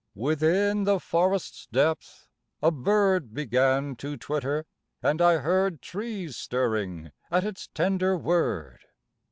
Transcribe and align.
Within 0.15 0.85
the 0.85 0.99
forest's 0.99 1.67
depth 1.67 2.27
a 2.59 2.71
bird 2.71 3.35
Began 3.35 3.95
to 3.97 4.17
twitter, 4.17 4.65
and 5.03 5.21
I 5.21 5.35
heard 5.37 5.79
Trees 5.79 6.35
stirring 6.35 7.11
at 7.29 7.43
its 7.43 7.67
tender 7.67 8.17
word. 8.17 8.79